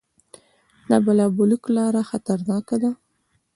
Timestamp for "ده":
2.83-2.91